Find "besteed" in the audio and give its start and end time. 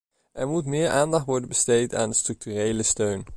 1.49-1.95